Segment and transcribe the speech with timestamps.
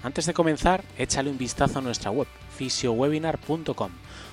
[0.00, 3.90] Antes de comenzar, échale un vistazo a nuestra web, fisiowebinar.com,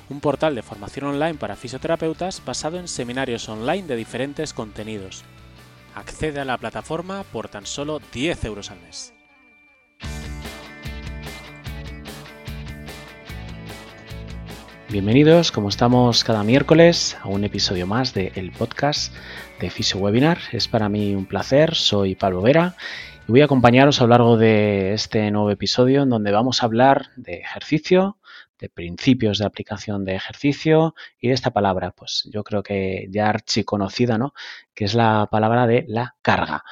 [0.09, 5.23] un portal de formación online para fisioterapeutas basado en seminarios online de diferentes contenidos.
[5.95, 9.11] Accede a la plataforma por tan solo 10 euros al mes.
[14.89, 19.11] Bienvenidos, como estamos cada miércoles, a un episodio más del podcast
[19.59, 20.37] de FisioWebinar.
[20.51, 22.75] Es para mí un placer, soy Pablo Vera
[23.27, 27.09] voy a acompañaros a lo largo de este nuevo episodio en donde vamos a hablar
[27.15, 28.19] de ejercicio,
[28.59, 33.29] de principios de aplicación de ejercicio y de esta palabra, pues yo creo que ya
[33.29, 34.33] archiconocida, ¿no?
[34.73, 36.63] Que es la palabra de la carga.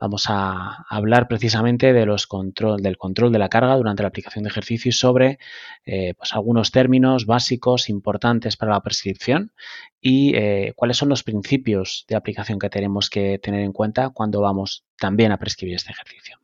[0.00, 4.92] Vamos a hablar precisamente del control de la carga durante la aplicación de ejercicio y
[4.92, 5.38] sobre
[5.84, 9.52] eh, pues algunos términos básicos importantes para la prescripción
[10.00, 14.40] y eh, cuáles son los principios de aplicación que tenemos que tener en cuenta cuando
[14.40, 16.38] vamos también a prescribir este ejercicio.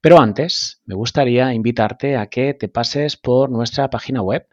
[0.00, 4.48] Pero antes, me gustaría invitarte a que te pases por nuestra página web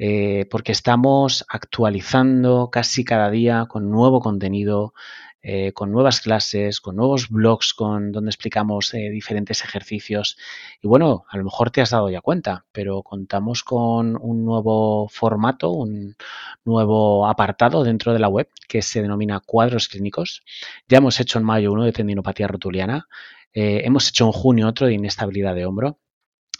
[0.00, 4.94] eh, porque estamos actualizando casi cada día con nuevo contenido
[5.42, 10.36] eh, con nuevas clases, con nuevos blogs con, donde explicamos eh, diferentes ejercicios.
[10.82, 15.08] Y bueno, a lo mejor te has dado ya cuenta, pero contamos con un nuevo
[15.08, 16.16] formato, un
[16.64, 20.42] nuevo apartado dentro de la web que se denomina cuadros clínicos.
[20.88, 23.08] Ya hemos hecho en mayo uno de tendinopatía rotuliana,
[23.52, 25.98] eh, hemos hecho en junio otro de inestabilidad de hombro.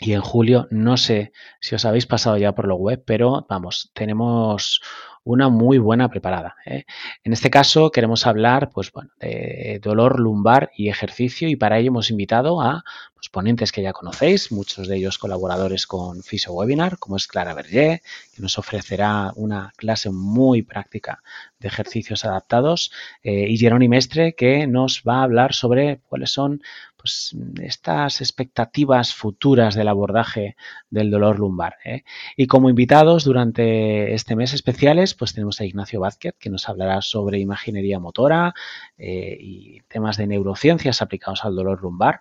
[0.00, 3.90] Y en julio, no sé si os habéis pasado ya por la web, pero vamos,
[3.94, 4.80] tenemos
[5.24, 6.56] una muy buena preparada.
[6.64, 6.84] ¿eh?
[7.24, 11.88] En este caso queremos hablar pues, bueno, de dolor lumbar y ejercicio y para ello
[11.88, 16.98] hemos invitado a pues, ponentes que ya conocéis, muchos de ellos colaboradores con Fisio Webinar,
[16.98, 18.00] como es Clara Berger,
[18.34, 21.22] que nos ofrecerá una clase muy práctica
[21.58, 22.92] de ejercicios adaptados,
[23.22, 26.62] eh, y Jerónimo Mestre, que nos va a hablar sobre cuáles son
[27.08, 30.56] pues, estas expectativas futuras del abordaje
[30.90, 31.76] del dolor lumbar.
[31.82, 32.04] ¿eh?
[32.36, 37.00] Y como invitados durante este mes especiales, pues tenemos a Ignacio Vázquez, que nos hablará
[37.00, 38.52] sobre imaginería motora
[38.98, 42.20] eh, y temas de neurociencias aplicados al dolor lumbar.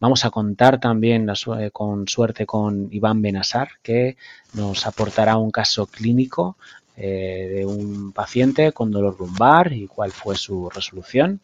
[0.00, 1.26] Vamos a contar también
[1.72, 4.16] con suerte con Iván Benazar, que
[4.54, 6.56] nos aportará un caso clínico
[6.96, 11.40] eh, de un paciente con dolor lumbar y cuál fue su resolución.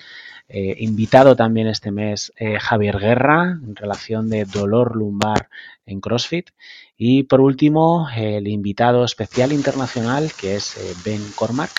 [0.49, 5.49] Eh, invitado también este mes Javier Guerra en relación de dolor lumbar
[5.89, 6.51] en CrossFit.
[6.97, 11.71] Y por último, el invitado especial internacional que es eh, Ben Cormack,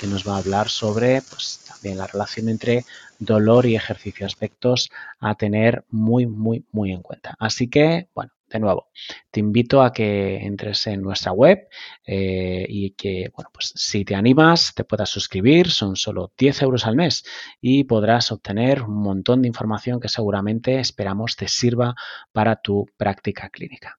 [0.00, 2.84] que nos va a hablar sobre pues, también la relación entre
[3.18, 7.34] dolor y ejercicio, aspectos a tener muy, muy, muy en cuenta.
[7.38, 8.90] Así que, bueno, de nuevo,
[9.30, 11.68] te invito a que entres en nuestra web
[12.06, 16.86] eh, y que, bueno, pues si te animas, te puedas suscribir, son solo 10 euros
[16.86, 17.24] al mes
[17.60, 21.94] y podrás obtener un montón de información que seguramente esperamos te sirva
[22.32, 23.98] para tu práctica clínica.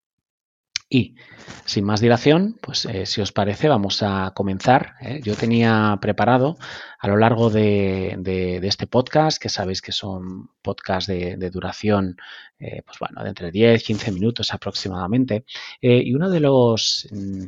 [0.89, 1.15] Y
[1.65, 4.93] sin más dilación, pues eh, si os parece, vamos a comenzar.
[5.01, 5.19] ¿eh?
[5.21, 6.57] Yo tenía preparado
[6.99, 12.15] a lo largo de, este podcast, que sabéis que son podcasts de, duración,
[12.59, 15.45] eh, pues bueno, de entre 10 y 15 minutos aproximadamente.
[15.81, 17.47] y uno de los mm,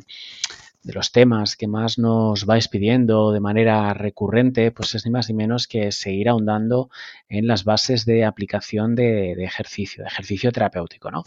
[0.89, 5.29] de los temas que más nos vais pidiendo de manera recurrente, pues es ni más
[5.29, 6.89] ni menos que seguir ahondando
[7.27, 11.25] en las bases de aplicación de, ejercicio, de ejercicio terapéutico, ¿no?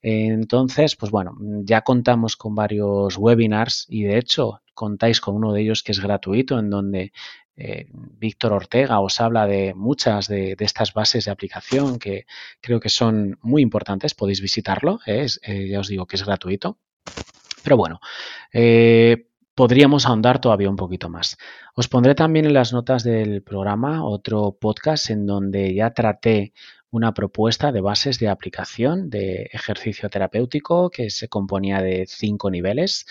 [0.00, 5.60] Entonces, pues bueno, ya contamos con varios webinars y de hecho contáis con uno de
[5.60, 7.12] ellos que es gratuito, en donde
[7.56, 12.24] eh, Víctor Ortega os habla de muchas de, estas bases de aplicación que
[12.62, 14.14] creo que son muy importantes.
[14.14, 15.26] Podéis visitarlo, ¿eh?
[15.42, 16.78] Eh, ya os digo que es gratuito.
[17.64, 17.98] Pero bueno,
[18.52, 21.36] eh, podríamos ahondar todavía un poquito más.
[21.74, 26.52] Os pondré también en las notas del programa otro podcast en donde ya traté
[26.90, 33.06] una propuesta de bases de aplicación de ejercicio terapéutico que se componía de cinco niveles.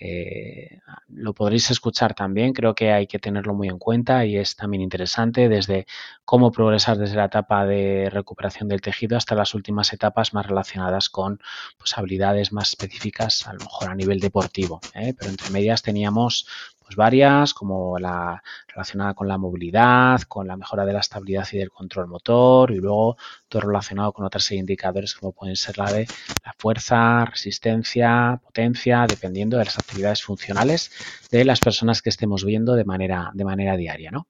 [0.00, 4.56] Eh, lo podréis escuchar también, creo que hay que tenerlo muy en cuenta y es
[4.56, 5.86] también interesante desde
[6.24, 11.08] cómo progresar desde la etapa de recuperación del tejido hasta las últimas etapas más relacionadas
[11.08, 11.40] con
[11.78, 14.80] pues, habilidades más específicas, a lo mejor a nivel deportivo.
[14.94, 15.14] ¿eh?
[15.18, 16.46] Pero entre medias teníamos
[16.86, 21.58] pues varias, como la relacionada con la movilidad, con la mejora de la estabilidad y
[21.58, 23.16] del control motor, y luego
[23.48, 26.06] todo relacionado con otras indicadores como pueden ser la de
[26.44, 30.92] la fuerza, resistencia, potencia, dependiendo de las actividades funcionales
[31.28, 34.28] de las personas que estemos viendo de manera, de manera diaria, ¿no?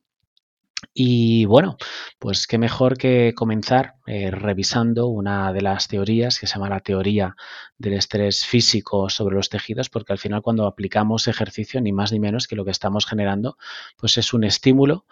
[0.92, 1.76] Y bueno,
[2.18, 6.80] pues qué mejor que comenzar eh, revisando una de las teorías que se llama la
[6.80, 7.34] teoría
[7.78, 12.20] del estrés físico sobre los tejidos, porque al final cuando aplicamos ejercicio, ni más ni
[12.20, 13.56] menos que lo que estamos generando,
[13.96, 15.06] pues es un estímulo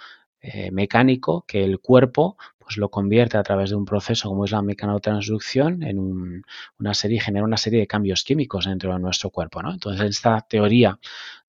[0.47, 4.51] eh, mecánico que el cuerpo pues lo convierte a través de un proceso como es
[4.51, 6.43] la mecanotransducción en
[6.79, 9.63] una serie, genera una serie de cambios químicos dentro de nuestro cuerpo.
[9.63, 9.73] ¿no?
[9.73, 10.99] Entonces, esta teoría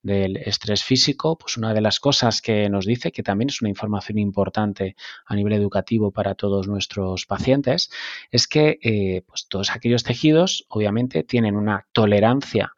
[0.01, 3.69] del estrés físico, pues una de las cosas que nos dice, que también es una
[3.69, 4.95] información importante
[5.25, 7.89] a nivel educativo para todos nuestros pacientes,
[8.29, 12.73] es que eh, pues todos aquellos tejidos obviamente tienen una tolerancia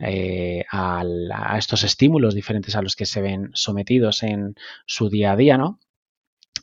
[0.00, 5.32] eh, a, a, estos estímulos diferentes a los que se ven sometidos en su día
[5.32, 5.78] a día, ¿no?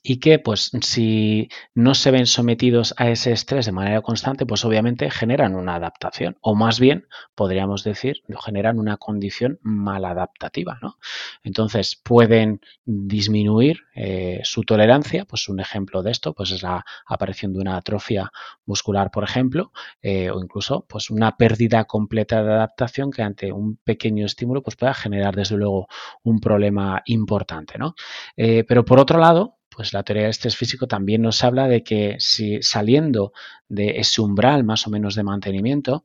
[0.03, 4.65] Y que pues si no se ven sometidos a ese estrés de manera constante, pues
[4.65, 10.97] obviamente generan una adaptación o más bien podríamos decir, generan una condición maladaptativa, ¿no?
[11.43, 17.53] Entonces pueden disminuir eh, su tolerancia, pues un ejemplo de esto pues es la aparición
[17.53, 18.31] de una atrofia
[18.65, 23.77] muscular, por ejemplo, eh, o incluso pues una pérdida completa de adaptación que ante un
[23.77, 25.87] pequeño estímulo pues pueda generar desde luego
[26.23, 27.95] un problema importante, ¿no?
[28.37, 31.83] Eh, pero por otro lado, pues la teoría del estrés físico también nos habla de
[31.83, 33.31] que si saliendo
[33.69, 36.03] de ese umbral más o menos de mantenimiento,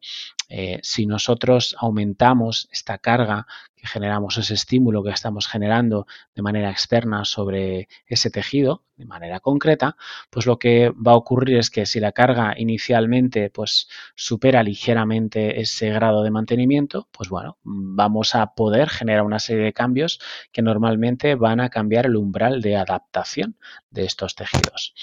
[0.49, 3.49] eh, si nosotros aumentamos esta carga
[3.87, 9.97] generamos, ese estímulo que estamos generando de manera externa sobre ese tejido, de manera concreta,
[10.31, 15.61] pues lo que va a ocurrir es que si la carga inicialmente pues supera ligeramente
[15.61, 20.21] ese grado de mantenimiento, pues bueno, vamos a poder generar una serie de cambios
[20.53, 23.57] que normalmente van a cambiar el umbral de adaptación
[23.91, 24.95] de estos tejidos.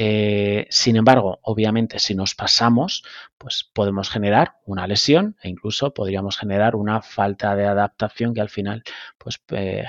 [0.00, 3.02] Eh, sin embargo, obviamente, si nos pasamos,
[3.36, 8.48] pues podemos generar una lesión e incluso podríamos generar una falta de adaptación que al
[8.48, 8.84] final,
[9.18, 9.86] pues, eh,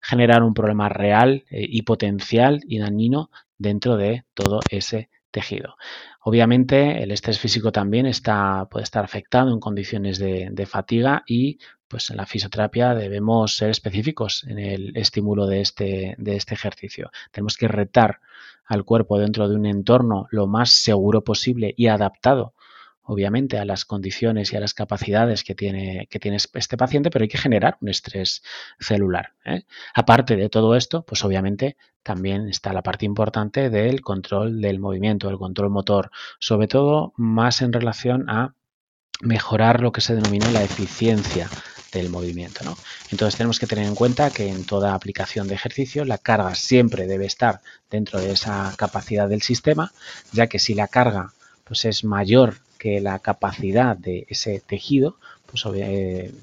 [0.00, 5.76] generar un problema real eh, y potencial y dañino dentro de todo ese tejido.
[6.22, 11.58] Obviamente, el estrés físico también está, puede estar afectado en condiciones de, de fatiga y
[11.92, 17.10] pues en la fisioterapia debemos ser específicos en el estímulo de este, de este ejercicio.
[17.30, 18.20] Tenemos que retar
[18.64, 22.54] al cuerpo dentro de un entorno lo más seguro posible y adaptado
[23.04, 27.24] obviamente a las condiciones y a las capacidades que tiene, que tiene este paciente, pero
[27.24, 28.42] hay que generar un estrés
[28.78, 29.34] celular.
[29.44, 29.64] ¿eh?
[29.92, 35.28] Aparte de todo esto, pues obviamente también está la parte importante del control del movimiento,
[35.28, 38.54] el control motor, sobre todo más en relación a
[39.20, 41.48] mejorar lo que se denomina la eficiencia
[41.92, 42.64] del movimiento.
[42.64, 42.76] ¿no?
[43.10, 47.06] Entonces tenemos que tener en cuenta que en toda aplicación de ejercicio la carga siempre
[47.06, 47.60] debe estar
[47.90, 49.92] dentro de esa capacidad del sistema,
[50.32, 51.32] ya que si la carga
[51.64, 55.16] pues, es mayor que la capacidad de ese tejido,
[55.46, 56.34] pues eh,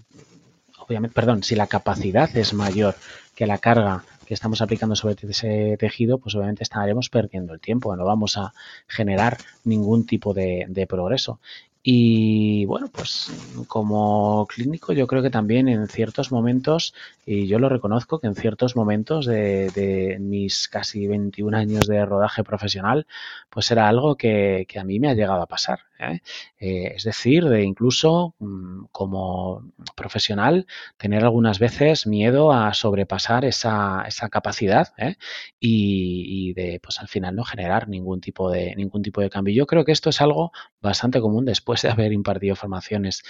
[0.78, 2.96] obviamente, perdón, si la capacidad es mayor
[3.36, 7.96] que la carga que estamos aplicando sobre ese tejido, pues obviamente estaremos perdiendo el tiempo,
[7.96, 8.54] no vamos a
[8.88, 11.40] generar ningún tipo de, de progreso.
[11.82, 13.32] Y bueno, pues
[13.68, 16.94] como clínico yo creo que también en ciertos momentos,
[17.32, 22.44] y yo lo reconozco que en ciertos momentos de, mis casi 21 años de rodaje
[22.44, 23.06] profesional,
[23.52, 25.82] pues era algo que, a mí me ha llegado a pasar.
[26.00, 26.22] ¿eh?
[26.60, 29.62] Eh, es decir, de incluso mm, como
[29.96, 30.66] profesional
[30.98, 35.18] tener algunas veces miedo a sobrepasar esa, esa capacidad ¿eh?
[35.60, 39.54] y, de pues al final no generar ningún tipo de ningún tipo de cambio.
[39.54, 40.52] Yo creo que esto es algo
[40.82, 43.22] bastante común después de haber impartido formaciones,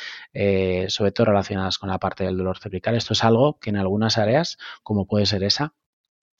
[0.87, 2.95] sobre todo relacionadas con la parte del dolor cervical.
[2.95, 5.73] Esto es algo que en algunas áreas, como puede ser esa,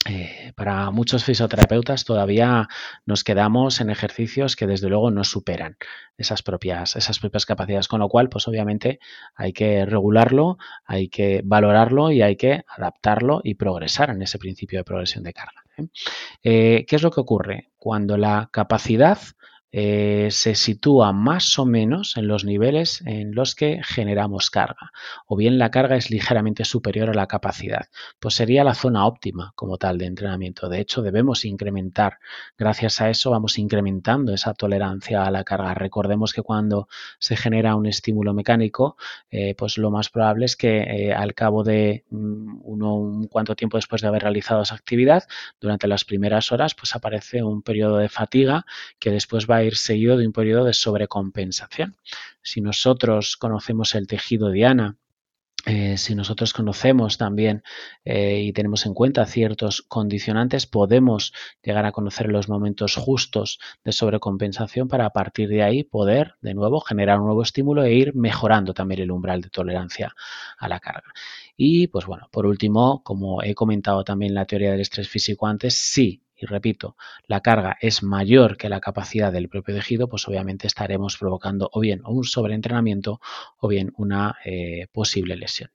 [0.07, 2.69] eh, para muchos fisioterapeutas todavía
[3.05, 5.75] nos quedamos en ejercicios que desde luego no superan
[6.17, 8.99] esas propias, esas propias capacidades, con lo cual pues obviamente
[9.35, 14.79] hay que regularlo, hay que valorarlo y hay que adaptarlo y progresar en ese principio
[14.79, 15.63] de progresión de carga.
[16.43, 16.85] ¿eh?
[16.87, 17.71] ¿Qué es lo que ocurre?
[17.75, 19.19] Cuando la capacidad
[19.71, 24.91] eh, se sitúa más o menos en los niveles en los que generamos carga,
[25.27, 27.87] o bien la carga es ligeramente superior a la capacidad,
[28.19, 30.69] pues sería la zona óptima como tal de entrenamiento.
[30.69, 32.19] De hecho, debemos incrementar,
[32.57, 35.73] gracias a eso vamos incrementando esa tolerancia a la carga.
[35.73, 36.87] Recordemos que cuando
[37.19, 38.97] se genera un estímulo mecánico,
[39.29, 43.55] eh, pues lo más probable es que eh, al cabo de mm, uno, un cuanto
[43.55, 45.23] tiempo después de haber realizado esa actividad,
[45.59, 48.65] durante las primeras horas, pues aparece un periodo de fatiga
[48.99, 51.95] que después va ir seguido de un periodo de sobrecompensación.
[52.41, 54.97] Si nosotros conocemos el tejido diana
[55.65, 57.63] eh, si nosotros conocemos también
[58.05, 63.91] eh, y tenemos en cuenta ciertos condicionantes, podemos llegar a conocer los momentos justos de
[63.91, 68.15] sobrecompensación para a partir de ahí poder, de nuevo, generar un nuevo estímulo e ir
[68.15, 70.15] mejorando también el umbral de tolerancia
[70.57, 71.11] a la carga.
[71.57, 75.75] Y, pues bueno, por último, como he comentado también la teoría del estrés físico antes,
[75.75, 76.95] sí y repito,
[77.27, 81.79] la carga es mayor que la capacidad del propio tejido, pues obviamente estaremos provocando o
[81.79, 83.19] bien un sobreentrenamiento
[83.57, 85.71] o bien una eh, posible lesión.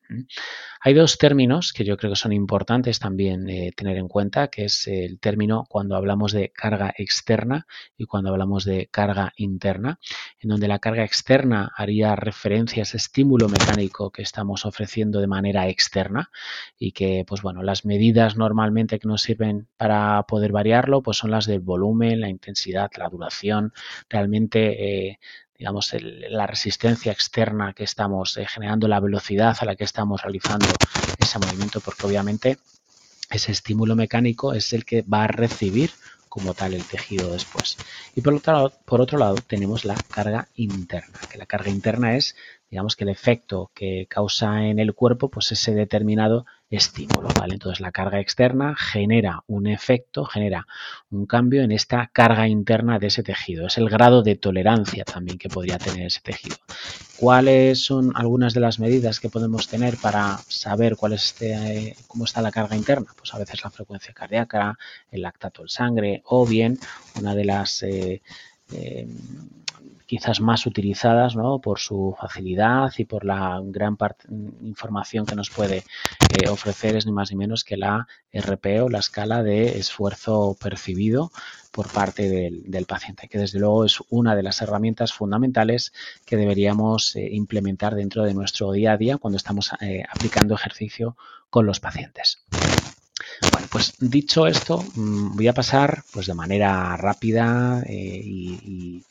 [0.81, 4.67] Hay dos términos que yo creo que son importantes también eh, tener en cuenta, que
[4.67, 7.67] es el término cuando hablamos de carga externa
[7.97, 9.99] y cuando hablamos de carga interna,
[10.41, 15.27] en donde la carga externa haría referencia a ese estímulo mecánico que estamos ofreciendo de
[15.27, 16.31] manera externa
[16.79, 21.31] y que, pues bueno, las medidas normalmente que nos sirven para poder variarlo, pues son
[21.31, 23.75] las del volumen, la intensidad, la duración,
[24.09, 25.19] realmente eh,
[25.59, 30.67] digamos, la resistencia externa que estamos eh, generando, la velocidad a la que estamos realizando
[31.19, 32.59] ese movimiento, porque obviamente
[33.31, 35.91] ese estímulo mecánico es el que va a recibir
[36.29, 37.77] como tal el tejido después.
[38.17, 42.17] Y por otro, lado, por otro lado tenemos la carga interna, que la carga interna
[42.17, 42.35] es,
[42.75, 47.55] digamos, que el efecto que causa en el cuerpo, pues ese determinado estímulo, ¿vale?
[47.55, 50.67] Entonces la carga externa genera un efecto, genera
[51.09, 53.69] un cambio en esta carga interna de ese tejido.
[53.69, 56.57] Es el grado de tolerancia también que podría tener ese tejido.
[57.17, 62.25] ¿Cuáles son algunas de las medidas que podemos tener para saber cuál es este, cómo
[62.25, 63.07] está la carga interna?
[63.17, 64.77] Pues a veces la frecuencia cardíaca,
[65.13, 66.81] el lactato en sangre o bien
[67.21, 68.21] una de las eh,
[68.73, 69.07] eh,
[70.07, 71.61] quizás más utilizadas ¿no?
[71.61, 73.97] por su facilidad y por la gran
[74.63, 78.89] información que nos puede eh, ofrecer es ni más ni menos que la RP o
[78.89, 81.31] la escala de esfuerzo percibido
[81.73, 85.93] por parte del, paciente, que desde luego es una de las herramientas fundamentales
[86.25, 91.17] que deberíamos eh, implementar dentro de nuestro día a día cuando estamos eh, aplicando ejercicio
[91.51, 92.45] con los pacientes.
[93.75, 99.03] Bueno, pues dicho esto, mm, voy a pasar pues de manera rápida y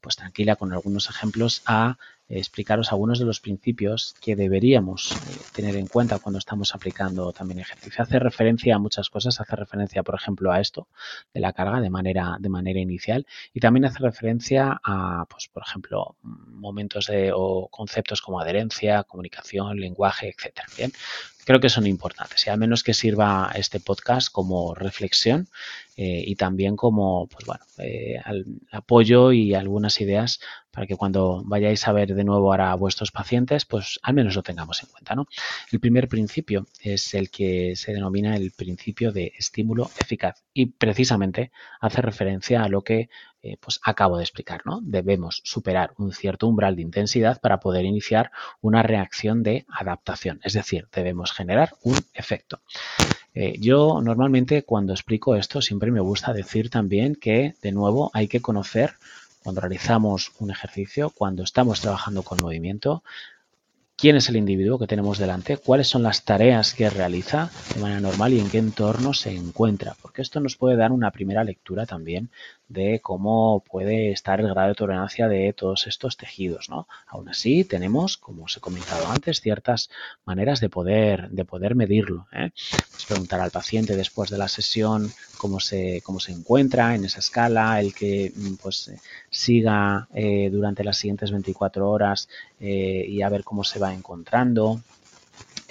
[0.00, 1.98] pues tranquila con algunos ejemplos a
[2.30, 5.16] explicaros algunos de los principios que deberíamos eh,
[5.52, 8.02] tener en cuenta cuando estamos aplicando también ejercicio.
[8.02, 10.86] Hace referencia a muchas cosas, hace referencia, por ejemplo, a esto
[11.34, 15.64] de la carga de manera, de manera inicial y también hace referencia a, pues, por
[15.66, 20.68] ejemplo, momentos de, o conceptos como adherencia, comunicación, lenguaje, etcétera.
[20.76, 20.92] Bien,
[21.50, 25.48] creo que son importantes y al menos que sirva este podcast como reflexión
[25.96, 28.20] eh, y también como pues bueno, eh,
[28.70, 30.38] apoyo y algunas ideas
[30.70, 34.36] para que cuando vayáis a ver de nuevo ahora a vuestros pacientes, pues al menos
[34.36, 35.16] lo tengamos en cuenta.
[35.16, 35.26] ¿no?
[35.72, 41.50] El primer principio es el que se denomina el principio de estímulo eficaz y precisamente
[41.80, 43.08] hace referencia a lo que
[43.42, 44.62] eh, pues acabo de explicar.
[44.64, 44.80] ¿no?
[44.82, 48.30] Debemos superar un cierto umbral de intensidad para poder iniciar
[48.60, 52.60] una reacción de adaptación, es decir, debemos generar un efecto.
[53.34, 58.28] Eh, yo normalmente cuando explico esto siempre me gusta decir también que de nuevo hay
[58.28, 58.94] que conocer
[59.42, 63.02] cuando realizamos un ejercicio, cuando estamos trabajando con movimiento,
[64.00, 68.00] quién es el individuo que tenemos delante, cuáles son las tareas que realiza de manera
[68.00, 71.84] normal y en qué entorno se encuentra, porque esto nos puede dar una primera lectura
[71.84, 72.30] también
[72.70, 76.70] de cómo puede estar el grado de tolerancia de todos estos tejidos.
[76.70, 76.86] ¿no?
[77.08, 79.90] Aún así, tenemos, como os he comentado antes, ciertas
[80.24, 82.28] maneras de poder, de poder medirlo.
[82.30, 87.18] Pues preguntar al paciente después de la sesión cómo se, cómo se encuentra en esa
[87.18, 88.92] escala, el que pues,
[89.30, 94.80] siga eh, durante las siguientes 24 horas eh, y a ver cómo se va encontrando,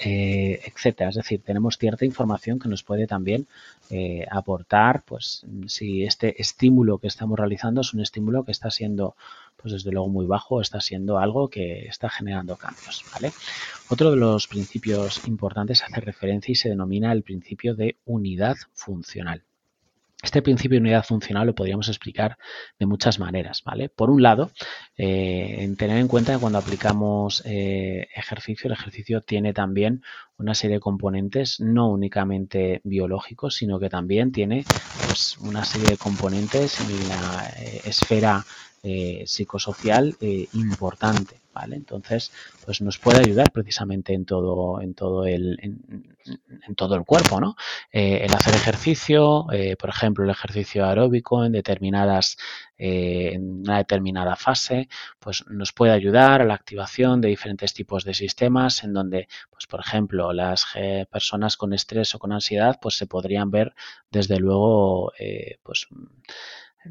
[0.02, 1.10] eh, etcétera.
[1.10, 3.48] Es decir, tenemos cierta información que nos puede también
[3.90, 9.16] eh, aportar, pues, si este estímulo que estamos realizando es un estímulo que está siendo,
[9.58, 13.04] pues, desde luego muy bajo, está siendo algo que está generando cambios.
[13.90, 19.44] Otro de los principios importantes hace referencia y se denomina el principio de unidad funcional.
[20.22, 22.38] Este principio de unidad funcional lo podríamos explicar
[22.78, 23.88] de muchas maneras, ¿vale?
[23.88, 24.52] Por un lado,
[24.98, 30.04] eh, en tener en cuenta que cuando aplicamos eh, ejercicio, el ejercicio tiene también
[30.38, 34.66] una serie de componentes no únicamente biológicos, sino que también tiene
[35.08, 38.46] pues, una serie de componentes en la eh, esfera
[39.26, 40.16] psicosocial
[40.54, 41.42] importante.
[41.68, 42.32] Entonces,
[42.66, 47.56] pues nos puede ayudar precisamente en todo, en todo el, en, todo el cuerpo, ¿no?
[47.92, 52.38] Eh, el hacer ejercicio, eh, por ejemplo, el ejercicio aeróbico en determinadas,
[52.78, 54.88] eh, en una determinada fase,
[55.20, 59.68] pues nos puede ayudar a la activación de diferentes tipos de sistemas en donde, pues
[59.68, 60.66] por ejemplo, las
[61.12, 63.74] personas con estrés o con ansiedad, pues se podrían ver
[64.12, 65.12] desde luego,
[65.64, 65.88] pues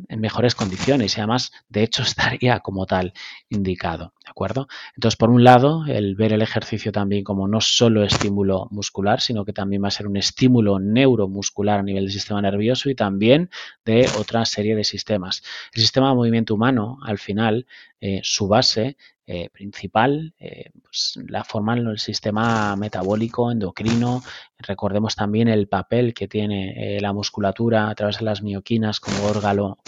[0.09, 3.13] en mejores condiciones y además, de hecho, estaría como tal
[3.49, 4.13] indicado.
[4.25, 4.69] ¿De acuerdo?
[4.95, 9.45] Entonces, por un lado, el ver el ejercicio también como no solo estímulo muscular, sino
[9.45, 13.51] que también va a ser un estímulo neuromuscular a nivel del sistema nervioso y también
[13.85, 15.43] de otra serie de sistemas.
[15.73, 17.67] El sistema de movimiento humano, al final,
[18.01, 24.23] eh, su base eh, principal, eh, pues la forman el sistema metabólico, endocrino.
[24.59, 29.79] Recordemos también el papel que tiene la musculatura a través de las mioquinas como órgano,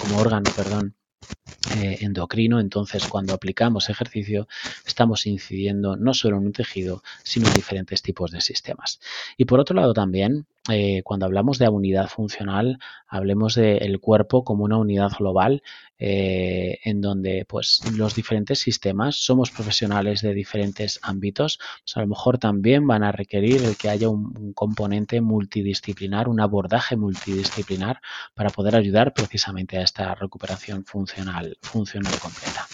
[2.01, 4.49] endocrino, entonces cuando aplicamos ejercicio
[4.87, 9.01] estamos incidiendo no solo en un tejido, sino en diferentes tipos de sistemas.
[9.37, 14.65] Y por otro lado también, eh, cuando hablamos de unidad funcional, hablemos del cuerpo como
[14.65, 15.63] una unidad global
[15.99, 22.07] eh, en donde pues los diferentes sistemas somos profesionales de diferentes ámbitos, pues, a lo
[22.07, 28.01] mejor también van a requerir el que haya un, componente multidisciplinar, un abordaje multidisciplinar
[28.35, 32.67] para poder ayudar precisamente a esta recuperación funcional, completa.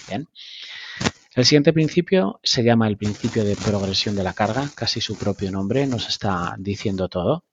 [1.34, 5.50] El siguiente principio se llama el principio de progresión de la carga, casi su propio
[5.50, 7.44] nombre nos está diciendo todo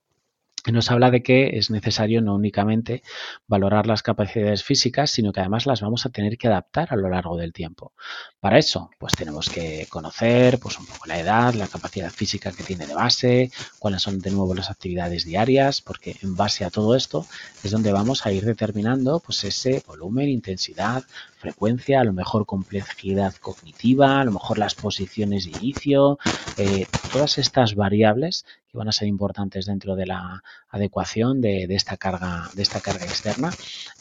[0.72, 3.04] nos habla de que es necesario no únicamente
[3.48, 7.10] valorar las capacidades físicas, sino que además las vamos a tener que adaptar a lo
[7.10, 7.94] largo del tiempo.
[8.40, 12.64] Para eso, pues tenemos que conocer pues, un poco la edad, la capacidad física que
[12.64, 16.96] tiene de base, cuáles son de nuevo las actividades diarias, porque en base a todo
[16.96, 17.26] esto
[17.64, 21.04] es donde vamos a ir determinando pues, ese volumen, intensidad,
[21.44, 26.18] frecuencia, a lo mejor complejidad cognitiva, a lo mejor las posiciones de inicio,
[26.58, 31.98] eh, todas estas variables que van a ser importantes dentro de la adecuación de, esta,
[31.98, 33.52] carga, de esta carga externa,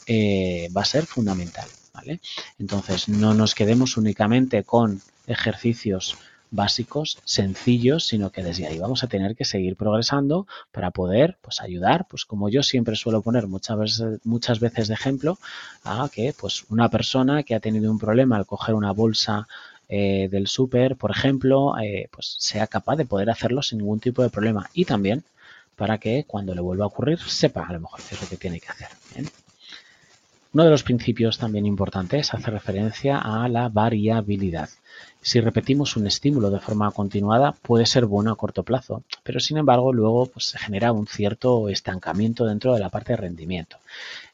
[0.07, 1.67] eh, va a ser fundamental.
[2.59, 6.17] Entonces, no nos quedemos únicamente con ejercicios
[6.53, 11.59] básicos, sencillos, sino que desde ahí vamos a tener que seguir progresando para poder pues,
[11.59, 15.39] ayudar, pues como yo siempre suelo poner muchas veces, muchas veces de ejemplo,
[15.83, 19.47] a que pues, una persona que ha tenido un problema al coger una bolsa
[19.89, 24.21] eh, del súper, por ejemplo, eh, pues sea capaz de poder hacerlo sin ningún tipo
[24.21, 25.23] de problema y también
[25.75, 28.37] para que cuando le vuelva a ocurrir sepa a lo mejor qué es lo que
[28.37, 28.89] tiene que hacer.
[30.53, 34.69] Uno de los principios también importantes hace referencia a la variabilidad.
[35.19, 39.57] Si repetimos un estímulo de forma continuada puede ser bueno a corto plazo, pero sin
[39.57, 43.77] embargo luego pues, se genera un cierto estancamiento dentro de la parte de rendimiento.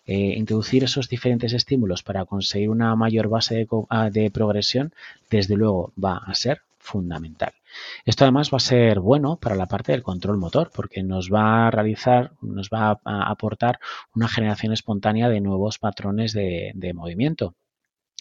[0.06, 4.92] Eh, introducir esos diferentes estímulos para conseguir una mayor base ah, de progresión,
[5.30, 7.54] desde luego va a ser fundamental.
[8.06, 11.68] Esto además va a ser bueno para la parte del control motor porque nos va
[11.68, 13.80] a realizar, nos va a aportar
[14.16, 17.56] una generación espontánea de nuevos patrones de, movimiento.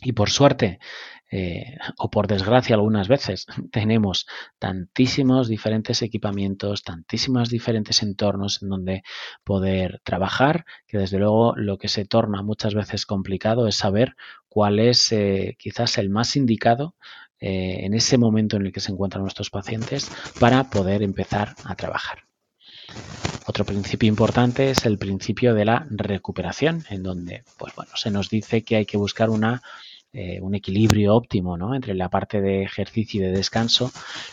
[0.01, 0.79] Y por suerte,
[1.31, 4.27] eh, o por desgracia algunas veces, tenemos
[4.59, 9.03] tantísimos diferentes equipamientos, tantísimos diferentes entornos en donde
[9.43, 14.15] poder trabajar, que desde luego lo que se torna muchas veces complicado es saber
[14.49, 16.95] cuál es eh, quizás el más indicado
[17.41, 21.75] eh, en ese momento en el que se encuentran nuestros pacientes para poder empezar a
[21.77, 22.25] trabajar.
[23.47, 28.29] Otro principio importante es el principio de la recuperación, en donde pues bueno, se nos
[28.29, 29.63] dice que hay que buscar una,
[30.13, 31.75] eh, un equilibrio óptimo ¿no?
[31.75, 33.91] entre la parte de ejercicio y de descanso.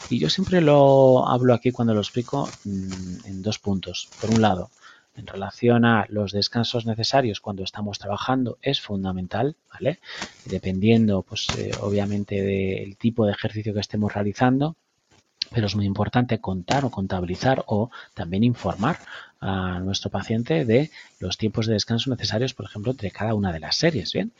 [0.09, 4.09] Y yo siempre lo hablo aquí cuando lo explico mm, en dos puntos.
[4.19, 4.69] Por un lado,
[5.15, 9.99] en relación a los descansos necesarios cuando estamos trabajando es fundamental, ¿vale?
[10.45, 14.75] Dependiendo, pues, eh, obviamente del tipo de ejercicio que estemos realizando,
[15.55, 18.99] pero es muy importante contar o contabilizar o también informar
[19.39, 23.61] a nuestro paciente de los tiempos de descanso necesarios, por ejemplo, entre cada una de
[23.61, 24.33] las series, ¿bien?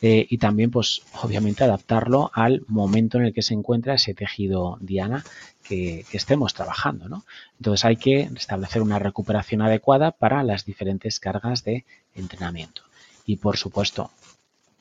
[0.00, 4.78] Eh, y también, pues, obviamente adaptarlo al momento en el que se encuentra ese tejido
[4.80, 5.26] diana
[5.62, 7.26] que, estemos trabajando, ¿no?
[7.58, 12.80] Entonces hay que establecer una recuperación adecuada para las diferentes cargas de entrenamiento.
[13.26, 14.10] Y por supuesto,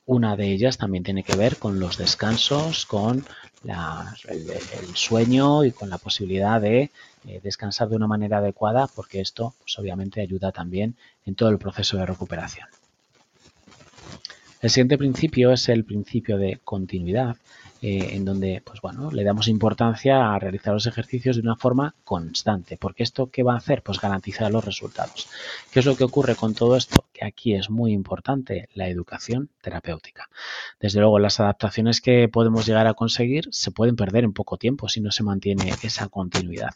[0.06, 3.26] una de ellas también tiene que ver con los descansos, con
[3.64, 6.92] el, sueño y con la posibilidad de
[7.28, 11.60] eh, descansar de una manera adecuada, porque esto pues, obviamente ayuda también en todo el
[11.60, 12.68] proceso de recuperación.
[14.62, 17.38] El siguiente principio es el principio de continuidad
[17.84, 21.96] eh, en donde pues bueno, le damos importancia a realizar los ejercicios de una forma
[22.04, 23.82] constante, porque esto qué va a hacer?
[23.82, 25.28] Pues garantizar los resultados.
[25.72, 27.06] ¿Qué es lo que ocurre con todo esto?
[27.22, 30.30] Aquí es muy importante la educación terapéutica.
[30.80, 34.90] Desde luego, las adaptaciones que podemos llegar a conseguir se pueden perder en poco tiempo
[34.90, 36.72] si no se mantiene esa continuidad.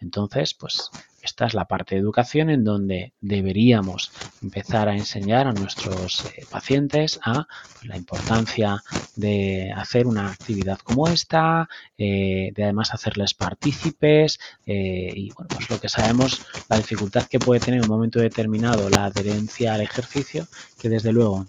[0.00, 0.90] Entonces, pues
[1.22, 6.46] esta es la parte de educación en donde deberíamos empezar a enseñar a nuestros eh,
[6.48, 8.82] pacientes a pues, la importancia
[9.16, 15.68] de hacer una actividad como esta, eh, de además hacerles partícipes eh, y bueno, pues
[15.68, 19.87] lo que sabemos, la dificultad que puede tener en un momento determinado la adherencia al
[19.88, 20.46] ejercicio,
[20.78, 21.46] que desde luego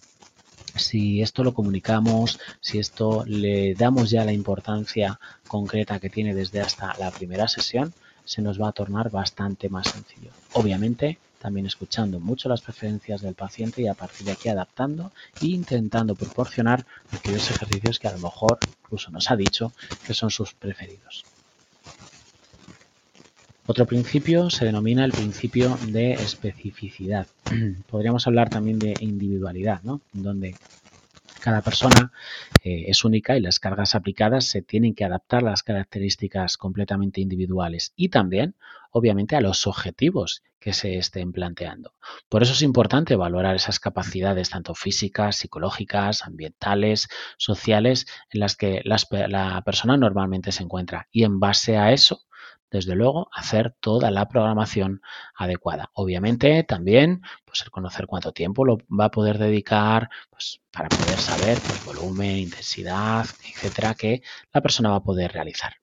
[0.76, 6.62] si esto lo comunicamos, si esto le damos ya la importancia concreta que tiene desde
[6.62, 7.94] hasta la primera sesión,
[8.26, 10.32] se nos va a tornar bastante más sencillo.
[10.54, 15.48] Obviamente, también escuchando mucho las preferencias del paciente y a partir de aquí adaptando e
[15.48, 19.72] intentando proporcionar aquellos ejercicios que a lo mejor incluso nos ha dicho
[20.06, 21.26] que son sus preferidos.
[23.70, 27.28] Otro principio se denomina el principio de especificidad.
[27.88, 30.02] Podríamos hablar también de individualidad, ¿no?
[30.12, 30.56] Donde
[31.40, 32.12] cada persona
[32.64, 37.22] eh, es única y las cargas aplicadas se tienen que adaptar a las características completamente
[37.22, 38.56] individuales y también,
[38.90, 41.94] obviamente, a los objetivos que se estén planteando.
[42.28, 48.82] Por eso es importante valorar esas capacidades tanto físicas, psicológicas, ambientales, sociales, en las que
[48.84, 51.08] la persona normalmente se encuentra.
[51.12, 52.24] Y en base a eso,
[52.72, 55.02] desde luego, hacer toda la programación
[55.36, 55.90] adecuada.
[55.94, 61.18] Obviamente, también, pues el conocer cuánto tiempo lo va a poder dedicar, pues para poder
[61.18, 64.22] saber, pues volumen, intensidad, etcétera, que
[64.54, 65.74] la persona va a poder realizar.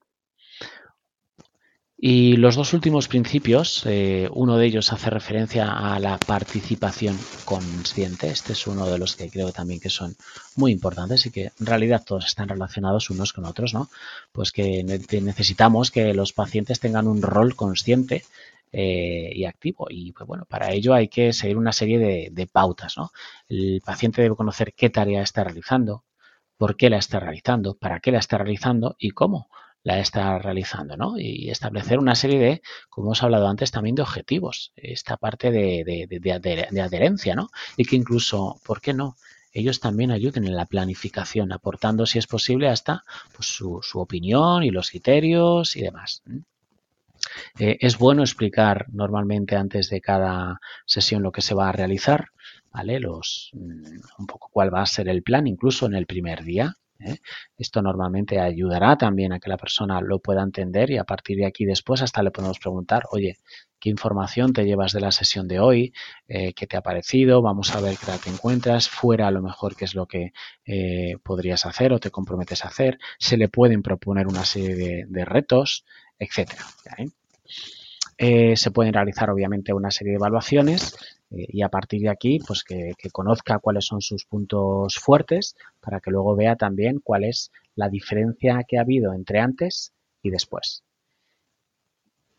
[1.99, 8.29] Y los dos últimos principios, eh, uno de ellos hace referencia a la participación consciente.
[8.29, 10.15] Este es uno de los que creo también que son
[10.57, 13.89] muy importantes y que en realidad todos están relacionados unos con otros, ¿no?
[14.31, 18.25] Pues que necesitamos que los pacientes tengan un rol consciente
[18.73, 19.87] eh, y activo.
[19.89, 23.11] Y pues bueno, para ello hay que seguir una serie de, de pautas, ¿no?
[23.49, 26.05] El paciente debe conocer qué tarea está realizando,
[26.59, 29.49] por qué la está realizando, para qué la está realizando y cómo
[29.87, 31.17] la está realizando, ¿no?
[31.17, 36.81] Y establecer una serie de, como hemos hablado antes, también de objetivos, esta parte de,
[36.83, 37.51] adherencia, ¿no?
[37.77, 39.15] Y que incluso, ¿por qué no?
[39.53, 44.71] Ellos también ayuden en la planificación, aportando, si es posible, hasta pues, su, opinión y
[44.71, 46.21] los criterios y demás.
[47.61, 52.31] Eh, es bueno explicar normalmente antes de cada sesión lo que se va a realizar,
[52.73, 52.99] ¿vale?
[52.99, 56.77] Los, mm, un poco cuál va a ser el plan, incluso en el primer día,
[57.01, 57.19] ¿eh?
[57.57, 61.47] Esto normalmente ayudará también a que la persona lo pueda entender y a partir de
[61.47, 63.37] aquí después hasta le podemos preguntar, oye,
[63.79, 65.93] ¿qué información te llevas de la sesión de hoy?
[66.29, 67.43] Eh, ¿Qué te ha parecido?
[67.43, 68.89] Vamos a ver qué te encuentras.
[68.89, 70.33] Fuera a lo mejor qué es lo que
[70.65, 72.99] eh, podrías hacer o te comprometes a hacer.
[73.19, 75.85] Se le pueden proponer una serie de, retos,
[76.19, 76.65] etcétera.
[78.19, 80.97] se pueden realizar obviamente una serie de evaluaciones
[81.31, 86.11] y a partir de aquí, pues que, conozca cuáles son sus puntos fuertes para que
[86.11, 90.83] luego vea también cuál es la diferencia que ha habido entre antes y después.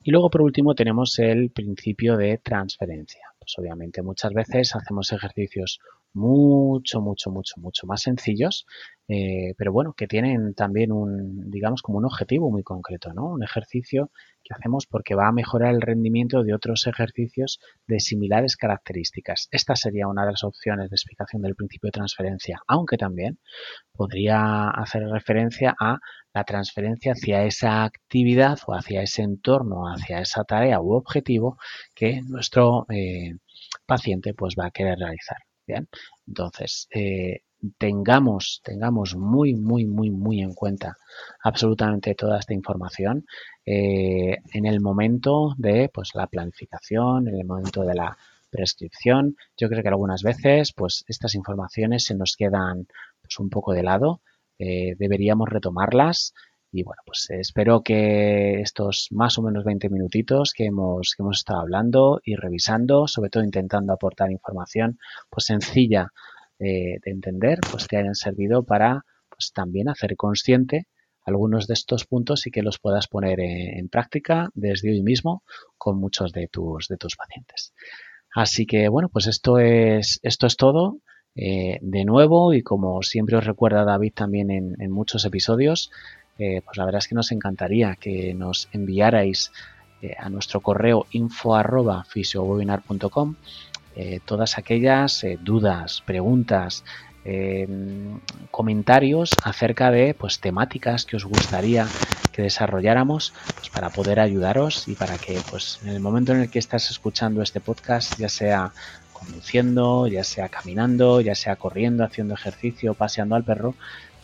[0.03, 3.23] Y luego, por último, tenemos el principio de transferencia.
[3.39, 5.79] Pues obviamente muchas veces hacemos ejercicios
[6.17, 8.65] mucho, mucho, mucho, mucho más sencillos,
[9.07, 13.27] eh, pero bueno, que tienen también un, digamos, como un objetivo muy concreto, ¿no?
[13.27, 14.11] Un ejercicio
[14.43, 19.47] que hacemos porque va a mejorar el rendimiento de otros ejercicios de similares características.
[19.51, 23.39] Esta sería una de las opciones de explicación del principio de transferencia, aunque también
[23.93, 25.99] podría hacer referencia a
[26.33, 31.57] la transferencia hacia esa actividad o hacia ese entorno, hacia esa tarea u objetivo
[31.95, 33.35] que nuestro eh,
[33.85, 35.46] paciente pues va a querer realizar.
[35.67, 35.87] Bien,
[36.25, 37.41] entonces eh,
[37.77, 40.95] tengamos, tengamos muy, muy, muy, muy en cuenta
[41.43, 43.25] absolutamente toda esta información
[43.65, 48.17] eh, en el momento de pues, la planificación, en el momento de la
[48.49, 49.35] prescripción.
[49.57, 52.87] Yo creo que algunas veces pues, estas informaciones se nos quedan
[53.21, 54.21] pues, un poco de lado.
[54.59, 56.33] Eh, deberíamos retomarlas
[56.77, 61.39] y bueno, pues espero que estos más o menos 20 minutitos que hemos, que hemos
[61.39, 66.11] estado hablando y revisando, sobre todo intentando aportar información pues sencilla
[66.59, 70.85] eh, de entender, pues te hayan servido para pues también hacer consciente
[71.25, 75.41] algunos de estos puntos y que los puedas poner en, práctica desde hoy mismo
[75.79, 77.73] con muchos de tus, de tus pacientes.
[78.35, 80.99] Así que bueno, pues esto es, esto es todo.
[81.39, 85.91] Eh, de nuevo y como siempre os recuerda David también en, muchos episodios,
[86.37, 89.51] eh, pues la verdad es que nos encantaría que nos enviarais
[90.19, 93.35] a nuestro correo info arroba fisiowebinar.com
[93.99, 96.83] eh, todas aquellas eh, dudas, preguntas,
[97.25, 98.19] em,
[98.51, 101.87] comentarios acerca de pues, temáticas que os gustaría
[102.31, 106.51] que desarrolláramos pues, para poder ayudaros y para que pues, en el momento en el
[106.51, 108.71] que estás escuchando este podcast, ya sea
[109.13, 113.73] conduciendo, ya sea caminando, ya sea corriendo, haciendo ejercicio, paseando al perro,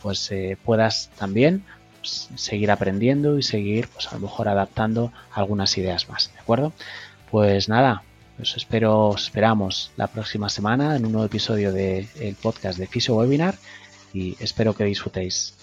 [0.02, 1.64] pues eh, puedas también
[2.04, 6.74] pues, seguir aprendiendo y seguir pues a lo mejor adaptando algunas ideas más, ¿de acuerdo?
[7.30, 8.02] Pues nada,
[8.38, 13.54] os espero, esperamos la próxima semana en un nuevo episodio del podcast de Fisio Webinar
[14.12, 15.54] y espero que disfrutéis.